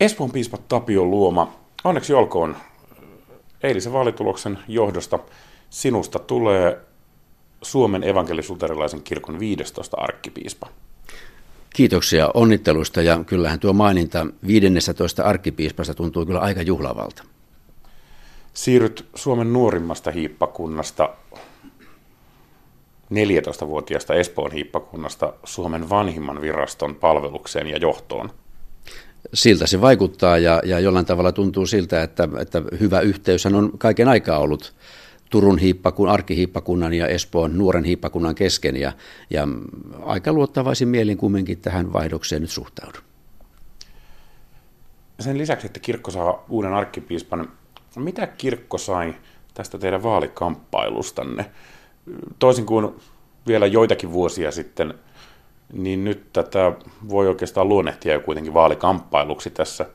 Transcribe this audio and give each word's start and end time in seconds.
Espoon 0.00 0.30
piispa 0.30 0.58
Tapio 0.68 1.04
Luoma, 1.04 1.52
onneksi 1.84 2.14
olkoon 2.14 2.56
eilisen 3.62 3.92
vaalituloksen 3.92 4.58
johdosta 4.68 5.18
sinusta 5.70 6.18
tulee 6.18 6.80
Suomen 7.62 8.04
evankelisuterilaisen 8.04 9.02
kirkon 9.02 9.38
15 9.38 9.96
arkkipiispa. 10.00 10.68
Kiitoksia 11.74 12.30
onnittelusta 12.34 13.02
ja 13.02 13.24
kyllähän 13.24 13.60
tuo 13.60 13.72
maininta 13.72 14.26
15 14.46 15.22
arkkipiispasta 15.22 15.94
tuntuu 15.94 16.26
kyllä 16.26 16.40
aika 16.40 16.62
juhlavalta. 16.62 17.22
Siirryt 18.54 19.06
Suomen 19.14 19.52
nuorimmasta 19.52 20.10
hiippakunnasta 20.10 21.14
14-vuotiaasta 23.14 24.14
Espoon 24.14 24.52
hiippakunnasta 24.52 25.32
Suomen 25.44 25.90
vanhimman 25.90 26.40
viraston 26.40 26.94
palvelukseen 26.94 27.66
ja 27.66 27.76
johtoon. 27.76 28.30
Siltä 29.34 29.66
se 29.66 29.80
vaikuttaa 29.80 30.38
ja, 30.38 30.62
ja 30.64 30.80
jollain 30.80 31.06
tavalla 31.06 31.32
tuntuu 31.32 31.66
siltä, 31.66 32.02
että, 32.02 32.28
että 32.40 32.62
hyvä 32.80 33.00
yhteys 33.00 33.46
on 33.46 33.72
kaiken 33.78 34.08
aikaa 34.08 34.38
ollut 34.38 34.74
Turun 35.30 35.58
hiippakun, 35.58 36.08
arkkihiippakunnan 36.08 36.94
ja 36.94 37.06
Espoon 37.06 37.58
nuoren 37.58 37.84
hiippakunnan 37.84 38.34
kesken 38.34 38.76
ja, 38.76 38.92
ja 39.30 39.48
aika 40.02 40.32
luottavaisin 40.32 40.88
mielin 40.88 41.16
kumminkin 41.16 41.58
tähän 41.58 41.92
vaihdokseen 41.92 42.42
nyt 42.42 42.50
suhtaudun. 42.50 43.02
Sen 45.20 45.38
lisäksi, 45.38 45.66
että 45.66 45.80
kirkko 45.80 46.10
saa 46.10 46.44
uuden 46.48 46.72
arkkipiispan, 46.72 47.52
mitä 47.96 48.26
kirkko 48.26 48.78
sai 48.78 49.14
tästä 49.54 49.78
teidän 49.78 50.02
vaalikamppailustanne? 50.02 51.50
Toisin 52.38 52.66
kuin 52.66 52.88
vielä 53.46 53.66
joitakin 53.66 54.12
vuosia 54.12 54.50
sitten, 54.50 54.94
niin 55.72 56.04
nyt 56.04 56.32
tätä 56.32 56.72
voi 57.08 57.28
oikeastaan 57.28 57.68
luonnehtia 57.68 58.12
jo 58.12 58.20
kuitenkin 58.20 58.54
vaalikamppailuksi 58.54 59.50
tässä. 59.50 59.86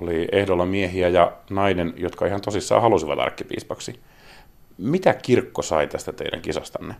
Oli 0.00 0.28
ehdolla 0.32 0.66
miehiä 0.66 1.08
ja 1.08 1.32
nainen, 1.50 1.94
jotka 1.96 2.26
ihan 2.26 2.40
tosissaan 2.40 2.82
halusivat 2.82 3.18
arkkipiispaksi. 3.18 4.00
Mitä 4.78 5.14
kirkko 5.14 5.62
sai 5.62 5.86
tästä 5.86 6.12
teidän 6.12 6.42
kisastanne? 6.42 6.94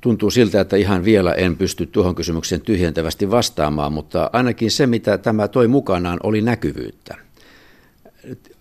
Tuntuu 0.00 0.30
siltä, 0.30 0.60
että 0.60 0.76
ihan 0.76 1.04
vielä 1.04 1.32
en 1.32 1.56
pysty 1.56 1.86
tuohon 1.86 2.14
kysymykseen 2.14 2.60
tyhjentävästi 2.60 3.30
vastaamaan, 3.30 3.92
mutta 3.92 4.30
ainakin 4.32 4.70
se, 4.70 4.86
mitä 4.86 5.18
tämä 5.18 5.48
toi 5.48 5.68
mukanaan, 5.68 6.20
oli 6.22 6.40
näkyvyyttä. 6.40 7.16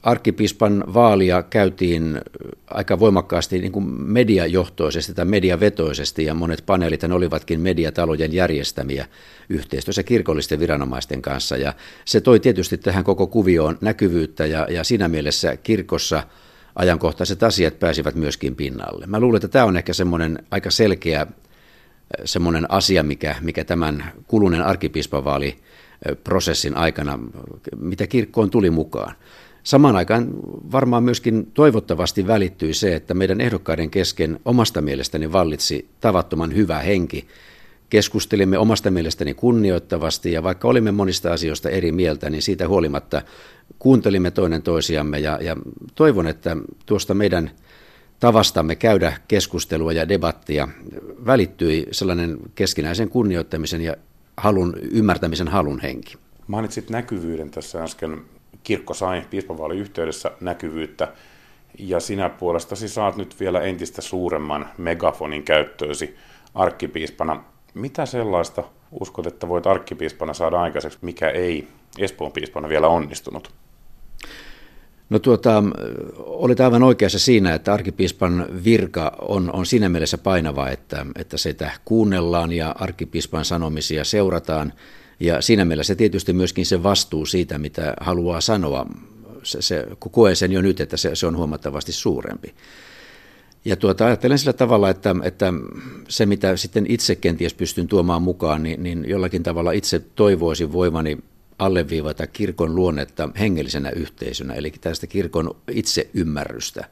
Arkkipiispan 0.03 0.83
vaalia 0.93 1.43
käytiin 1.43 2.21
aika 2.67 2.99
voimakkaasti 2.99 3.59
niin 3.59 3.71
kuin 3.71 3.85
mediajohtoisesti 3.85 5.13
tai 5.13 5.25
mediavetoisesti 5.25 6.25
ja 6.25 6.33
monet 6.33 6.63
paneelit 6.65 7.03
olivatkin 7.03 7.61
mediatalojen 7.61 8.33
järjestämiä 8.33 9.05
yhteistyössä 9.49 10.03
kirkollisten 10.03 10.59
viranomaisten 10.59 11.21
kanssa 11.21 11.57
ja 11.57 11.73
se 12.05 12.21
toi 12.21 12.39
tietysti 12.39 12.77
tähän 12.77 13.03
koko 13.03 13.27
kuvioon 13.27 13.77
näkyvyyttä 13.81 14.45
ja, 14.45 14.67
ja 14.69 14.83
siinä 14.83 15.07
mielessä 15.07 15.57
kirkossa– 15.57 16.23
ajankohtaiset 16.79 17.43
asiat 17.43 17.79
pääsivät 17.79 18.15
myöskin 18.15 18.55
pinnalle. 18.55 19.07
Mä 19.07 19.19
luulen, 19.19 19.37
että 19.37 19.47
tämä 19.47 19.65
on 19.65 19.77
ehkä 19.77 19.93
semmoinen 19.93 20.39
aika 20.51 20.71
selkeä 20.71 21.27
semmoinen 22.25 22.71
asia, 22.71 23.03
mikä, 23.03 23.35
mikä 23.41 23.63
tämän 23.63 24.11
kuluneen 24.27 24.63
arkipiispavaaliprosessin 24.63 26.77
aikana, 26.77 27.19
mitä 27.79 28.07
kirkkoon 28.07 28.49
tuli 28.49 28.69
mukaan. 28.69 29.15
Samaan 29.69 29.95
aikaan 29.95 30.29
varmaan 30.71 31.03
myöskin 31.03 31.51
toivottavasti 31.53 32.27
välittyi 32.27 32.73
se, 32.73 32.95
että 32.95 33.13
meidän 33.13 33.41
ehdokkaiden 33.41 33.89
kesken 33.89 34.39
omasta 34.45 34.81
mielestäni 34.81 35.31
vallitsi 35.31 35.89
tavattoman 36.01 36.55
hyvä 36.55 36.79
henki 36.79 37.27
Keskustelimme 37.89 38.57
omasta 38.57 38.91
mielestäni 38.91 39.33
kunnioittavasti 39.33 40.31
ja 40.31 40.43
vaikka 40.43 40.67
olimme 40.67 40.91
monista 40.91 41.33
asioista 41.33 41.69
eri 41.69 41.91
mieltä, 41.91 42.29
niin 42.29 42.41
siitä 42.41 42.67
huolimatta 42.67 43.21
kuuntelimme 43.79 44.31
toinen 44.31 44.61
toisiamme 44.61 45.19
ja, 45.19 45.39
ja 45.41 45.55
toivon, 45.95 46.27
että 46.27 46.57
tuosta 46.85 47.13
meidän 47.13 47.51
tavastamme 48.19 48.75
käydä 48.75 49.13
keskustelua 49.27 49.93
ja 49.93 50.09
debattia 50.09 50.67
välittyi 51.25 51.87
sellainen 51.91 52.37
keskinäisen 52.55 53.09
kunnioittamisen 53.09 53.81
ja 53.81 53.95
halun, 54.37 54.73
ymmärtämisen 54.91 55.47
halun 55.47 55.79
henki. 55.79 56.17
Mainitsit 56.47 56.89
näkyvyyden 56.89 57.51
tässä 57.51 57.83
äsken. 57.83 58.21
Kirkko 58.63 58.93
sai 58.93 59.23
piispavaaliyhteydessä 59.29 60.31
näkyvyyttä 60.41 61.07
ja 61.79 61.99
sinä 61.99 62.29
puolestasi 62.29 62.87
saat 62.87 63.17
nyt 63.17 63.39
vielä 63.39 63.61
entistä 63.61 64.01
suuremman 64.01 64.69
megafonin 64.77 65.43
käyttöösi 65.43 66.15
arkkipiispana. 66.55 67.43
Mitä 67.73 68.05
sellaista 68.05 68.63
uskot, 68.91 69.27
että 69.27 69.47
voit 69.47 69.67
arkkipiispana 69.67 70.33
saada 70.33 70.61
aikaiseksi, 70.61 70.99
mikä 71.01 71.29
ei 71.29 71.67
Espoon 71.97 72.31
piispana 72.31 72.69
vielä 72.69 72.87
onnistunut? 72.87 73.51
No 75.09 75.19
tuota, 75.19 75.63
olit 76.17 76.59
aivan 76.59 76.83
oikeassa 76.83 77.19
siinä, 77.19 77.53
että 77.53 77.73
arkipiispan 77.73 78.45
virka 78.63 79.11
on, 79.21 79.49
on 79.53 79.65
siinä 79.65 79.89
mielessä 79.89 80.17
painava, 80.17 80.69
että, 80.69 81.05
että 81.15 81.37
sitä 81.37 81.71
kuunnellaan 81.85 82.51
ja 82.51 82.75
arkipiispan 82.79 83.45
sanomisia 83.45 84.03
seurataan. 84.03 84.73
Ja 85.19 85.41
siinä 85.41 85.65
mielessä 85.65 85.95
tietysti 85.95 86.33
myöskin 86.33 86.65
se 86.65 86.83
vastuu 86.83 87.25
siitä, 87.25 87.57
mitä 87.57 87.93
haluaa 87.99 88.41
sanoa, 88.41 88.85
se, 89.43 89.61
se, 89.61 89.87
koen 90.11 90.35
sen 90.35 90.51
jo 90.51 90.61
nyt, 90.61 90.79
että 90.79 90.97
se, 90.97 91.15
se 91.15 91.27
on 91.27 91.37
huomattavasti 91.37 91.91
suurempi. 91.91 92.53
Ja 93.65 93.75
tuota, 93.75 94.05
ajattelen 94.05 94.39
sillä 94.39 94.53
tavalla, 94.53 94.89
että, 94.89 95.15
että 95.23 95.53
se 96.09 96.25
mitä 96.25 96.57
sitten 96.57 96.85
itse 96.89 97.15
kenties 97.15 97.53
pystyn 97.53 97.87
tuomaan 97.87 98.21
mukaan, 98.21 98.63
niin, 98.63 98.83
niin 98.83 99.05
jollakin 99.07 99.43
tavalla 99.43 99.71
itse 99.71 99.99
toivoisin 99.99 100.73
voivani 100.73 101.17
alleviivata 101.59 102.27
kirkon 102.27 102.75
luonnetta 102.75 103.29
hengellisenä 103.39 103.89
yhteisönä, 103.89 104.53
eli 104.53 104.73
tästä 104.81 105.07
kirkon 105.07 105.55
itseymmärrystä 105.71 106.85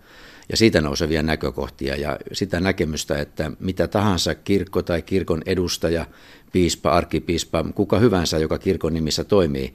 ja 0.50 0.58
siitä 0.58 0.81
nousevia 0.81 1.24
näkökohtia 1.24 1.96
ja 1.96 2.18
sitä 2.31 2.59
näkemystä, 2.59 3.19
että 3.19 3.52
mitä 3.59 3.88
tahansa 3.88 4.35
kirkko 4.35 4.84
tai 4.84 5.02
kirkon 5.02 5.41
edustaja, 5.46 6.06
piispa, 6.52 6.91
arkkipiispa, 6.91 7.66
kuka 7.75 8.00
hyvänsä, 8.00 8.38
joka 8.38 8.57
kirkon 8.57 8.94
nimissä 8.94 9.24
toimii, 9.24 9.74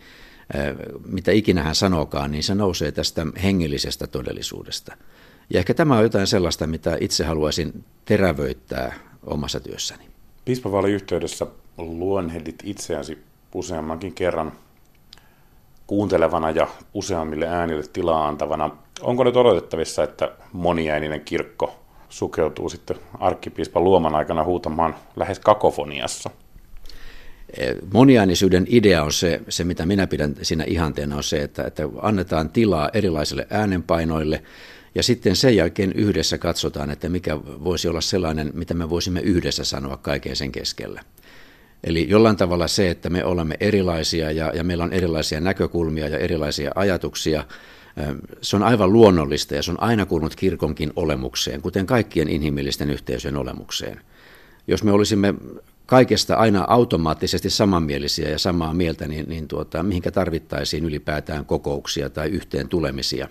mitä 1.07 1.33
ikinä 1.33 1.63
hän 1.63 1.75
sanookaan, 1.75 2.31
niin 2.31 2.43
se 2.43 2.55
nousee 2.55 2.93
tästä 2.93 3.27
hengellisestä 3.43 4.07
todellisuudesta. 4.07 4.97
Ja 5.51 5.59
ehkä 5.59 5.75
tämä 5.75 5.97
on 5.97 6.03
jotain 6.03 6.27
sellaista, 6.27 6.67
mitä 6.67 6.97
itse 7.01 7.25
haluaisin 7.25 7.85
terävöittää 8.05 8.95
omassa 9.27 9.61
työssäni. 9.61 10.05
Piispavaaliyhteydessä 10.45 11.47
luonhehdit 11.79 12.63
itseäsi 12.65 13.19
useammankin 13.55 14.15
kerran 14.15 14.53
kuuntelevana 15.87 16.51
ja 16.51 16.69
useammille 16.95 17.49
äänille 17.49 17.85
tilaa 17.93 18.29
antavana. 18.29 18.77
Onko 19.01 19.25
nyt 19.25 19.37
odotettavissa, 19.37 20.05
että 20.05 20.33
moniäininen 20.53 21.21
kirkko 21.21 21.79
sukeutuu 22.09 22.69
sitten 22.69 22.97
arkkipiispan 23.19 23.85
luoman 23.85 24.15
aikana 24.15 24.45
huutamaan 24.45 24.95
lähes 25.17 25.39
kakofoniassa? 25.39 26.31
Moniäänisyyden 27.93 28.67
idea 28.69 29.03
on 29.03 29.13
se, 29.13 29.41
se, 29.49 29.65
mitä 29.65 29.87
minä 29.87 30.07
pidän 30.07 30.35
siinä 30.43 30.65
ihanteena, 30.65 31.17
on 31.17 31.23
se, 31.23 31.43
että, 31.43 31.65
että 31.65 31.83
annetaan 32.03 32.51
tilaa 32.51 32.91
erilaisille 32.93 33.47
äänenpainoille 33.51 34.43
ja 34.95 35.03
sitten 35.03 35.37
sen 35.37 35.57
jälkeen 35.57 35.93
yhdessä 35.93 36.39
katsotaan, 36.39 36.91
että 36.91 37.09
mikä 37.09 37.39
voisi 37.39 37.89
olla 37.89 38.01
sellainen, 38.01 38.51
mitä 38.55 38.75
me 38.75 38.91
voisimme 38.91 39.21
yhdessä 39.21 39.65
sanoa 39.65 39.97
kaiken 39.97 40.37
sen 40.37 40.53
keskellä. 40.53 41.03
Eli 41.85 42.09
jollain 42.09 42.37
tavalla 42.37 42.69
se, 42.69 42.91
että 42.91 43.11
me 43.11 43.25
olemme 43.25 43.57
erilaisia 43.61 44.31
ja, 44.31 44.53
ja 44.55 44.65
meillä 44.65 44.85
on 44.85 44.93
erilaisia 44.93 45.41
näkökulmia 45.41 46.09
ja 46.09 46.19
erilaisia 46.19 46.73
ajatuksia, 46.75 47.45
se 48.43 48.57
on 48.57 48.63
aivan 48.63 48.93
luonnollista 48.93 49.55
ja 49.55 49.63
se 49.63 49.71
on 49.71 49.83
aina 49.83 50.07
kuulunut 50.07 50.37
kirkonkin 50.37 50.93
olemukseen, 50.97 51.63
kuten 51.63 51.87
kaikkien 51.87 52.29
inhimillisten 52.29 52.91
yhteisöjen 52.91 53.37
olemukseen. 53.37 54.01
Jos 54.67 54.85
me 54.85 54.93
olisimme 54.93 55.35
kaikesta 55.87 56.35
aina 56.35 56.65
automaattisesti 56.69 57.51
samanmielisiä 57.51 58.29
ja 58.29 58.39
samaa 58.39 58.75
mieltä, 58.75 59.09
niin, 59.09 59.29
niin 59.29 59.49
tuota, 59.49 59.83
mihinkä 59.83 60.11
tarvittaisiin 60.11 60.85
ylipäätään 60.85 61.47
kokouksia 61.47 62.11
tai 62.11 62.29
yhteen 62.29 62.69
tulemisia. 62.69 63.29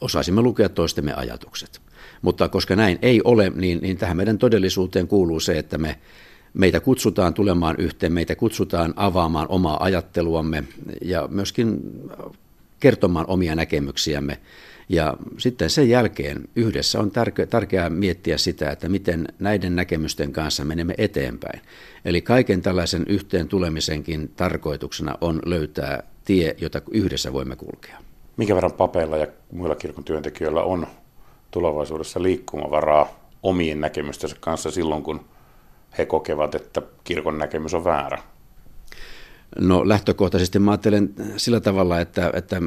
Osaisimme 0.00 0.42
lukea 0.42 0.68
toistemme 0.68 1.14
ajatukset. 1.14 1.80
Mutta 2.22 2.48
koska 2.48 2.76
näin 2.76 2.98
ei 3.02 3.20
ole, 3.24 3.52
niin, 3.54 3.78
niin 3.82 3.96
tähän 3.96 4.16
meidän 4.16 4.38
todellisuuteen 4.38 5.08
kuuluu 5.08 5.40
se, 5.40 5.58
että 5.58 5.78
me 5.78 5.98
Meitä 6.54 6.80
kutsutaan 6.80 7.34
tulemaan 7.34 7.76
yhteen, 7.78 8.12
meitä 8.12 8.36
kutsutaan 8.36 8.94
avaamaan 8.96 9.46
omaa 9.48 9.84
ajatteluamme 9.84 10.64
ja 11.02 11.28
myöskin 11.30 11.80
kertomaan 12.80 13.26
omia 13.28 13.54
näkemyksiämme. 13.54 14.38
Ja 14.88 15.16
sitten 15.38 15.70
sen 15.70 15.88
jälkeen 15.88 16.48
yhdessä 16.56 17.00
on 17.00 17.10
tärkeää 17.50 17.90
miettiä 17.90 18.38
sitä, 18.38 18.70
että 18.70 18.88
miten 18.88 19.28
näiden 19.38 19.76
näkemysten 19.76 20.32
kanssa 20.32 20.64
menemme 20.64 20.94
eteenpäin. 20.98 21.60
Eli 22.04 22.22
kaiken 22.22 22.62
tällaisen 22.62 23.04
yhteen 23.08 23.48
tulemisenkin 23.48 24.28
tarkoituksena 24.36 25.18
on 25.20 25.42
löytää 25.44 26.02
tie, 26.24 26.56
jota 26.60 26.82
yhdessä 26.90 27.32
voimme 27.32 27.56
kulkea. 27.56 27.98
Mikä 28.36 28.54
verran 28.54 28.72
papeilla 28.72 29.16
ja 29.16 29.26
muilla 29.52 29.74
kirkon 29.74 30.04
työntekijöillä 30.04 30.62
on 30.62 30.86
tulevaisuudessa 31.50 32.22
liikkumavaraa 32.22 33.30
omien 33.42 33.80
näkemystensä 33.80 34.36
kanssa 34.40 34.70
silloin, 34.70 35.02
kun 35.02 35.20
he 35.98 36.06
kokevat, 36.06 36.54
että 36.54 36.82
kirkon 37.04 37.38
näkemys 37.38 37.74
on 37.74 37.84
väärä? 37.84 38.18
No 39.58 39.88
lähtökohtaisesti 39.88 40.58
mä 40.58 40.70
ajattelen 40.70 41.14
sillä 41.36 41.60
tavalla, 41.60 42.00
että, 42.00 42.30
että 42.34 42.60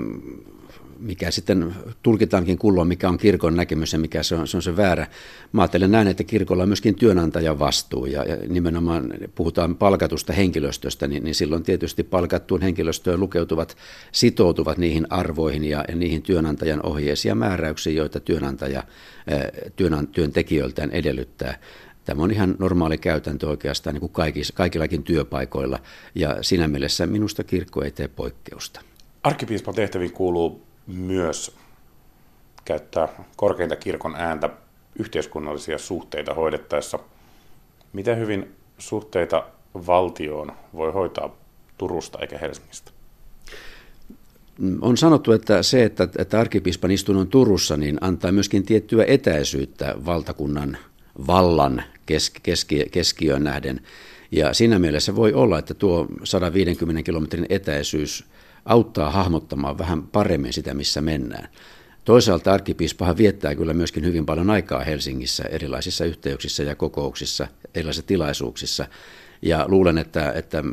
mikä 1.01 1.31
sitten 1.31 1.75
tulkitaankin 2.04 2.57
kulloin, 2.57 2.88
mikä 2.88 3.10
on 3.10 3.18
kirkon 3.18 3.56
näkemys 3.56 3.94
ja 3.94 4.00
mikä 4.00 4.24
se 4.24 4.36
on 4.36 4.48
se, 4.48 4.57
on 4.57 4.63
se 4.63 4.78
väärä. 4.78 5.07
Mä 5.51 5.62
ajattelen 5.62 5.92
näin, 5.92 6.07
että 6.07 6.24
kirkolla 6.24 6.63
on 6.63 6.69
myöskin 6.69 6.95
työnantajan 6.95 7.60
vastuu 7.60 8.06
ja, 8.06 8.24
ja 8.24 8.38
nimenomaan 8.48 9.13
puhutaan 9.36 9.75
palkatusta 9.75 10.33
henkilöstöstä, 10.33 11.07
niin, 11.07 11.24
niin 11.24 11.36
silloin 11.36 11.63
tietysti 11.63 12.04
palkattuun 12.04 12.62
henkilöstöön 12.62 13.19
lukeutuvat, 13.19 13.78
sitoutuvat 14.12 14.78
niihin 14.78 15.07
arvoihin 15.10 15.63
ja, 15.63 15.86
ja 15.88 15.95
niihin 15.95 16.22
työnantajan 16.22 16.86
ohjeisiin 16.86 17.30
ja 17.30 17.36
määräyksiin, 17.36 17.95
joita 17.95 18.19
työnantaja 18.19 18.83
työn, 19.75 20.07
työntekijöiltään 20.07 20.92
edellyttää. 20.92 21.57
Tämä 22.12 22.24
on 22.24 22.31
ihan 22.31 22.56
normaali 22.60 22.98
käytäntö 22.98 23.50
oikeastaan 23.50 23.94
niin 23.94 24.00
kuin 24.00 24.12
kaikis, 24.12 24.52
kaikillakin 24.52 25.04
työpaikoilla 25.04 25.80
ja 26.16 26.44
siinä 26.44 26.68
mielessä 26.68 27.08
minusta 27.08 27.44
kirkko 27.44 27.84
ei 27.84 27.92
tee 27.92 28.08
poikkeusta. 28.08 28.81
Arkkipiispan 29.24 29.75
tehtäviin 29.75 30.12
kuuluu 30.12 30.62
myös 30.88 31.56
käyttää 32.66 33.08
korkeinta 33.36 33.75
kirkon 33.75 34.16
ääntä 34.16 34.50
yhteiskunnallisia 35.00 35.78
suhteita 35.78 36.34
hoidettaessa. 36.34 37.00
Miten 37.94 38.18
hyvin 38.18 38.56
suhteita 38.78 39.44
valtioon 39.88 40.52
voi 40.74 40.92
hoitaa 40.92 41.36
Turusta 41.78 42.19
eikä 42.19 42.38
Helsingistä? 42.38 42.92
On 44.81 44.98
sanottu, 44.98 45.31
että 45.31 45.64
se, 45.64 45.84
että, 45.84 46.07
että 46.18 46.40
arkipiispan 46.40 46.92
istunnon 46.92 47.28
Turussa, 47.28 47.78
niin 47.78 47.98
antaa 48.02 48.31
myöskin 48.31 48.64
tiettyä 48.64 49.06
etäisyyttä 49.07 49.96
valtakunnan 50.06 50.78
vallan 51.28 51.84
keski, 52.06 52.40
keski, 52.44 52.86
keskiöön 52.92 53.44
nähden. 53.44 53.81
Ja 54.31 54.54
siinä 54.54 54.80
mielessä 54.80 55.16
voi 55.16 55.34
olla, 55.34 55.60
että 55.60 55.74
tuo 55.74 56.08
150 56.24 57.04
kilometrin 57.04 57.46
etäisyys 57.50 58.25
auttaa 58.66 59.10
hahmottamaan 59.10 59.78
vähän 59.78 60.04
paremmin 60.04 60.54
sitä, 60.54 60.74
missä 60.74 61.02
mennään. 61.02 61.50
Toisaalta 62.06 62.54
arkkipiispahan 62.54 63.18
viettää 63.18 63.56
kyllä 63.56 63.74
myöskin 63.74 64.06
hyvin 64.06 64.25
paljon 64.25 64.50
aikaa 64.50 64.84
Helsingissä 64.84 65.44
erilaisissa 65.44 66.06
yhteyksissä 66.06 66.63
ja 66.63 66.75
kokouksissa, 66.75 67.48
erilaisissa 67.75 68.07
tilaisuuksissa. 68.07 68.88
Ja 69.42 69.66
luulen, 69.68 69.98
että, 69.98 70.31
että 70.31 70.64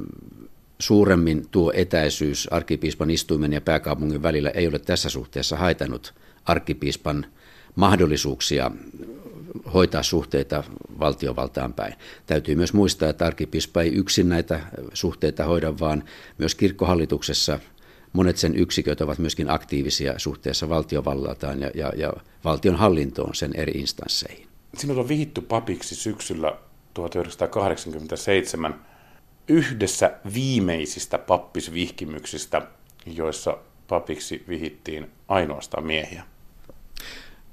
suuremmin 0.79 1.49
tuo 1.51 1.73
etäisyys 1.75 2.49
arkkipiispan 2.51 3.11
istuimen 3.11 3.53
ja 3.53 3.61
pääkaupungin 3.61 4.23
välillä 4.23 4.51
ei 4.51 4.69
ole 4.69 4.79
tässä 4.79 5.09
suhteessa 5.09 5.57
haitannut 5.57 6.15
arkkipiispan 6.45 7.27
mahdollisuuksia 7.77 8.71
hoitaa 9.75 10.03
suhteita 10.03 10.65
valtiovaltaan 10.99 11.75
päin. 11.75 11.95
Täytyy 12.27 12.55
myös 12.55 12.73
muistaa, 12.73 13.09
että 13.09 13.27
arkipiispa 13.27 13.83
ei 13.83 13.95
yksin 13.95 14.29
näitä 14.29 14.61
suhteita 14.95 15.45
hoida, 15.45 15.79
vaan 15.79 16.05
myös 16.39 16.55
kirkkohallituksessa 16.55 17.61
monet 18.13 18.37
sen 18.37 18.57
yksiköt 18.57 19.01
ovat 19.01 19.19
myöskin 19.19 19.51
aktiivisia 19.51 20.19
suhteessa 20.19 20.69
valtiovallaltaan 20.69 21.61
ja, 21.61 21.71
ja, 21.75 21.93
ja 21.97 22.13
valtion 22.45 22.77
hallintoon 22.77 23.35
sen 23.35 23.51
eri 23.55 23.73
instansseihin. 23.73 24.49
Sinut 24.77 24.99
on 24.99 25.09
vihitty 25.09 25.41
papiksi 25.41 25.95
syksyllä 25.95 26.57
1987 26.95 28.85
yhdessä 29.49 30.13
viimeisistä 30.35 31.19
pappisvihkimyksistä, 31.19 32.63
joissa 33.07 33.59
papiksi 33.89 34.45
vihittiin 34.49 35.11
ainoastaan 35.29 35.87
miehiä. 35.87 36.23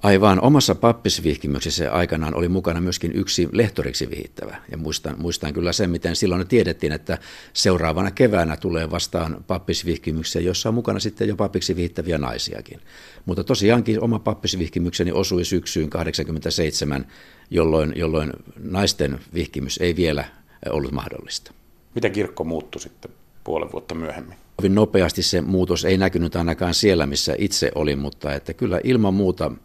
Aivan 0.06 0.42
omassa 0.42 0.75
pappisvihkimyksessä 0.75 1.92
aikanaan 1.92 2.36
oli 2.36 2.50
mukana 2.50 2.81
myöskin 2.81 3.12
yksi 3.16 3.50
lehtoriksi 3.52 4.10
vihittävä. 4.10 4.57
Ja 4.72 4.78
muistan, 4.78 5.16
muistan 5.18 5.54
kyllä 5.54 5.74
sen, 5.74 5.90
miten 5.90 6.16
silloin 6.16 6.48
tiedettiin, 6.48 6.92
että 6.92 7.18
seuraavana 7.54 8.12
keväänä 8.12 8.57
tulee 8.57 8.92
vastaan 8.92 9.44
pappisvihkimyksiä, 9.48 10.42
jossa 10.42 10.69
on 10.69 10.75
mukana 10.75 11.00
sitten 11.00 11.28
jo 11.28 11.36
papiksi 11.36 11.75
vihittäviä 11.75 12.18
naisiakin. 12.18 12.81
Mutta 13.25 13.44
tosiaankin 13.44 14.02
oma 14.02 14.19
pappisvihkimykseni 14.19 15.12
osui 15.12 15.46
syksyyn 15.46 15.90
87, 15.90 17.07
jolloin, 17.50 17.94
jolloin 17.96 18.34
naisten 18.63 19.19
vihkimys 19.34 19.78
ei 19.78 19.96
vielä 19.96 20.25
ollut 20.69 20.92
mahdollista. 20.92 21.52
Miten 21.96 22.12
kirkko 22.12 22.44
muuttui 22.44 22.81
sitten 22.81 23.12
puolen 23.44 23.72
vuotta 23.72 23.96
myöhemmin? 23.96 24.38
Hyvin 24.62 24.75
nopeasti 24.75 25.24
se 25.24 25.42
muutos 25.42 25.86
ei 25.86 25.98
näkynyt 25.98 26.36
ainakaan 26.36 26.74
siellä, 26.74 27.06
missä 27.06 27.36
itse 27.38 27.72
olin, 27.75 28.00
mutta 28.00 28.34
että 28.34 28.54
kyllä 28.54 28.80
ilman 28.84 29.13
muuta– 29.13 29.52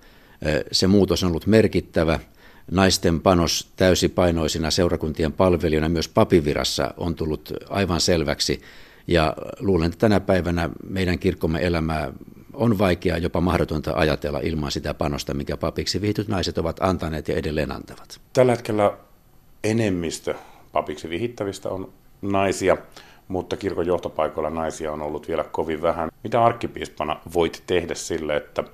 se 0.72 0.86
muutos 0.86 1.24
on 1.24 1.30
ollut 1.30 1.46
merkittävä. 1.46 2.18
Naisten 2.70 3.20
panos 3.20 3.72
täysipainoisina 3.76 4.70
seurakuntien 4.70 5.32
palvelijana 5.32 5.88
myös 5.88 6.08
papivirassa 6.08 6.94
on 6.96 7.14
tullut 7.14 7.52
aivan 7.68 8.00
selväksi. 8.00 8.60
Ja 9.06 9.36
luulen, 9.60 9.86
että 9.86 9.98
tänä 9.98 10.20
päivänä 10.20 10.70
meidän 10.88 11.18
kirkkomme 11.18 11.66
elämää 11.66 12.12
on 12.52 12.78
vaikea, 12.78 13.18
jopa 13.18 13.40
mahdotonta 13.40 13.92
ajatella 13.94 14.40
ilman 14.42 14.72
sitä 14.72 14.94
panosta, 14.94 15.34
mikä 15.34 15.56
papiksi 15.56 16.00
vihityt 16.00 16.28
naiset 16.28 16.58
ovat 16.58 16.76
antaneet 16.80 17.28
ja 17.28 17.34
edelleen 17.34 17.72
antavat. 17.72 18.20
Tällä 18.32 18.52
hetkellä 18.52 18.92
enemmistö 19.64 20.34
papiksi 20.72 21.08
vihittävistä 21.08 21.68
on 21.68 21.92
naisia, 22.22 22.76
mutta 23.28 23.56
kirkon 23.56 23.86
johtopaikoilla 23.86 24.50
naisia 24.50 24.92
on 24.92 25.02
ollut 25.02 25.28
vielä 25.28 25.44
kovin 25.44 25.82
vähän. 25.82 26.08
Mitä 26.22 26.44
arkkipiispana 26.44 27.20
voit 27.34 27.62
tehdä 27.66 27.94
sille, 27.94 28.36
että 28.36 28.64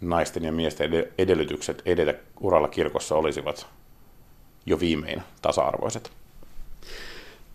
naisten 0.00 0.44
ja 0.44 0.52
miesten 0.52 0.90
edellytykset 1.18 1.82
edetä 1.84 2.14
uralla 2.40 2.68
kirkossa 2.68 3.14
olisivat 3.14 3.66
jo 4.66 4.80
viimein 4.80 5.22
tasa-arvoiset? 5.42 6.10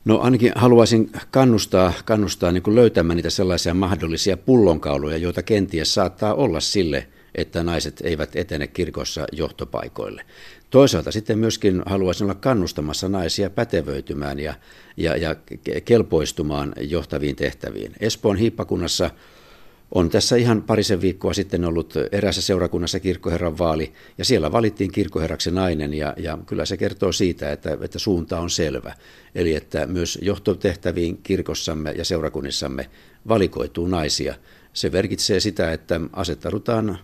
No 0.05 0.19
ainakin 0.19 0.51
haluaisin 0.55 1.11
kannustaa, 1.31 1.93
kannustaa 2.05 2.51
niin 2.51 2.75
löytämään 2.75 3.17
niitä 3.17 3.29
sellaisia 3.29 3.73
mahdollisia 3.73 4.37
pullonkauluja, 4.37 5.17
joita 5.17 5.43
kenties 5.43 5.93
saattaa 5.93 6.33
olla 6.33 6.59
sille, 6.59 7.07
että 7.35 7.63
naiset 7.63 8.01
eivät 8.03 8.35
etene 8.35 8.67
kirkossa 8.67 9.25
johtopaikoille. 9.31 10.25
Toisaalta 10.69 11.11
sitten 11.11 11.39
myöskin 11.39 11.83
haluaisin 11.85 12.25
olla 12.25 12.35
kannustamassa 12.35 13.09
naisia 13.09 13.49
pätevöitymään 13.49 14.39
ja, 14.39 14.53
ja, 14.97 15.17
ja 15.17 15.35
kelpoistumaan 15.85 16.73
johtaviin 16.79 17.35
tehtäviin. 17.35 17.93
Espoon 17.99 18.37
hiippakunnassa 18.37 19.09
on 19.91 20.09
tässä 20.09 20.35
ihan 20.35 20.61
parisen 20.61 21.01
viikkoa 21.01 21.33
sitten 21.33 21.65
ollut 21.65 21.93
erässä 22.11 22.41
seurakunnassa 22.41 22.99
kirkkoherran 22.99 23.57
vaali, 23.57 23.93
ja 24.17 24.25
siellä 24.25 24.51
valittiin 24.51 24.91
kirkkoherraksi 24.91 25.51
nainen, 25.51 25.93
ja, 25.93 26.13
ja 26.17 26.37
kyllä 26.45 26.65
se 26.65 26.77
kertoo 26.77 27.11
siitä, 27.11 27.51
että, 27.51 27.77
että 27.81 27.99
suunta 27.99 28.39
on 28.39 28.49
selvä. 28.49 28.93
Eli 29.35 29.55
että 29.55 29.85
myös 29.85 30.19
johtotehtäviin 30.21 31.17
kirkossamme 31.17 31.91
ja 31.91 32.05
seurakunnissamme 32.05 32.89
valikoituu 33.27 33.87
naisia. 33.87 34.35
Se 34.73 34.89
merkitsee 34.89 35.39
sitä, 35.39 35.73
että 35.73 36.01
asettaudutaan 36.13 36.99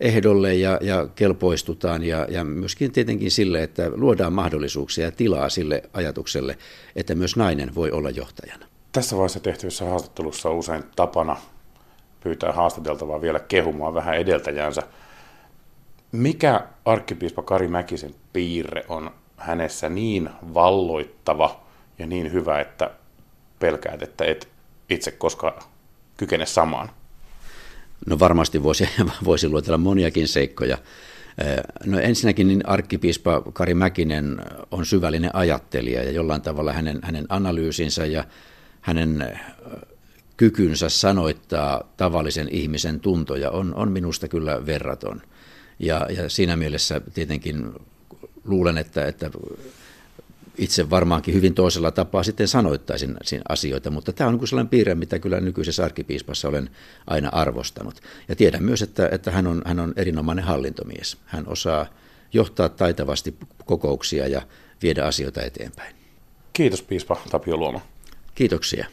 ehdolle 0.00 0.54
ja, 0.54 0.78
ja 0.82 1.08
kelpoistutaan 1.14 2.02
ja, 2.02 2.26
ja 2.30 2.44
myöskin 2.44 2.92
tietenkin 2.92 3.30
sille, 3.30 3.62
että 3.62 3.90
luodaan 3.94 4.32
mahdollisuuksia 4.32 5.04
ja 5.04 5.10
tilaa 5.10 5.48
sille 5.48 5.82
ajatukselle, 5.92 6.58
että 6.96 7.14
myös 7.14 7.36
nainen 7.36 7.74
voi 7.74 7.90
olla 7.90 8.10
johtajana. 8.10 8.66
Tässä 8.92 9.16
vaiheessa 9.16 9.40
tehtyessä 9.40 9.84
haastattelussa 9.84 10.48
on 10.48 10.56
usein 10.56 10.82
tapana 10.96 11.36
pyytää 12.20 12.52
haastateltavaa 12.52 13.20
vielä 13.20 13.40
kehumaan 13.40 13.94
vähän 13.94 14.16
edeltäjänsä. 14.16 14.82
Mikä 16.12 16.66
arkkipiispa 16.84 17.42
Kari 17.42 17.68
Mäkisen 17.68 18.14
piirre 18.32 18.84
on 18.88 19.10
hänessä 19.36 19.88
niin 19.88 20.30
valloittava 20.54 21.60
ja 21.98 22.06
niin 22.06 22.32
hyvä, 22.32 22.60
että 22.60 22.90
pelkäät, 23.58 24.02
että 24.02 24.24
et 24.24 24.48
itse 24.90 25.10
koskaan 25.10 25.62
kykene 26.16 26.46
samaan? 26.46 26.90
No 28.06 28.18
varmasti 28.18 28.62
voisi, 28.62 28.88
voisi 29.24 29.48
luotella 29.48 29.78
moniakin 29.78 30.28
seikkoja. 30.28 30.78
No 31.84 32.00
ensinnäkin 32.00 32.48
niin 32.48 32.68
arkkipiispa 32.68 33.42
Kari 33.52 33.74
Mäkinen 33.74 34.36
on 34.70 34.86
syvällinen 34.86 35.34
ajattelija 35.34 36.02
ja 36.02 36.10
jollain 36.10 36.42
tavalla 36.42 36.72
hänen, 36.72 36.98
hänen 37.02 37.26
analyysinsä 37.28 38.06
ja 38.06 38.24
hänen 38.80 39.38
kykynsä 40.40 40.88
sanoittaa 40.88 41.92
tavallisen 41.96 42.48
ihmisen 42.50 43.00
tuntoja 43.00 43.50
on, 43.50 43.74
on 43.74 43.92
minusta 43.92 44.28
kyllä 44.28 44.66
verraton. 44.66 45.22
Ja, 45.78 46.06
ja 46.16 46.28
siinä 46.28 46.56
mielessä 46.56 47.00
tietenkin 47.14 47.72
luulen, 48.44 48.78
että, 48.78 49.06
että 49.06 49.30
itse 50.58 50.90
varmaankin 50.90 51.34
hyvin 51.34 51.54
toisella 51.54 51.90
tapaa 51.90 52.22
sitten 52.22 52.48
sanoittaisin 52.48 53.16
asioita, 53.48 53.90
mutta 53.90 54.12
tämä 54.12 54.28
on 54.28 54.34
niin 54.34 54.48
sellainen 54.48 54.70
piirre, 54.70 54.94
mitä 54.94 55.18
kyllä 55.18 55.40
nykyisessä 55.40 55.84
arkipiispassa 55.84 56.48
olen 56.48 56.70
aina 57.06 57.28
arvostanut. 57.32 58.00
Ja 58.28 58.36
tiedän 58.36 58.62
myös, 58.62 58.82
että, 58.82 59.08
että 59.12 59.30
hän, 59.30 59.46
on, 59.46 59.62
hän 59.66 59.80
on 59.80 59.92
erinomainen 59.96 60.44
hallintomies. 60.44 61.16
Hän 61.24 61.48
osaa 61.48 61.86
johtaa 62.32 62.68
taitavasti 62.68 63.34
kokouksia 63.64 64.28
ja 64.28 64.42
viedä 64.82 65.04
asioita 65.04 65.42
eteenpäin. 65.42 65.96
Kiitos 66.52 66.82
piispa 66.82 67.16
Tapio 67.30 67.56
Luoma. 67.56 67.80
Kiitoksia. 68.34 68.86